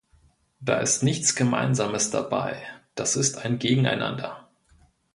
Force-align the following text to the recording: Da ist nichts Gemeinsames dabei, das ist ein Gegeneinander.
Da 0.61 0.79
ist 0.79 1.03
nichts 1.03 1.35
Gemeinsames 1.35 2.09
dabei, 2.09 2.63
das 2.95 3.15
ist 3.15 3.37
ein 3.45 3.59
Gegeneinander. 3.59 4.49